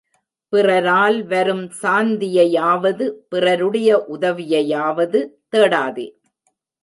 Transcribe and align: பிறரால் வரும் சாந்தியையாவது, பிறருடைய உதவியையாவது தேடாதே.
பிறரால் 0.53 1.25
வரும் 1.25 1.71
சாந்தியையாவது, 1.81 3.05
பிறருடைய 3.29 4.05
உதவியையாவது 4.11 5.19
தேடாதே. 5.51 6.07